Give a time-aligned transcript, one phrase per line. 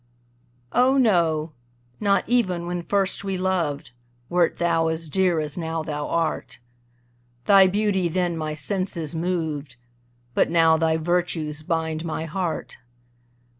[0.71, 1.51] Oh, no
[1.99, 3.91] not even when first we loved,
[4.29, 6.57] Wert thou as dear as now thou art;
[7.45, 9.75] Thy beauty then my senses moved,
[10.33, 12.77] But now thy virtues bind my heart.